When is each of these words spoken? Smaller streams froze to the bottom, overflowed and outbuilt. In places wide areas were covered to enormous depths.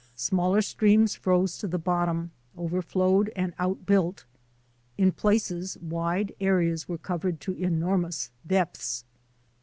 Smaller 0.15 0.63
streams 0.63 1.13
froze 1.13 1.59
to 1.59 1.67
the 1.67 1.77
bottom, 1.77 2.31
overflowed 2.57 3.31
and 3.35 3.53
outbuilt. 3.59 4.25
In 4.97 5.11
places 5.11 5.77
wide 5.79 6.33
areas 6.41 6.89
were 6.89 6.97
covered 6.97 7.39
to 7.41 7.53
enormous 7.53 8.31
depths. 8.47 9.05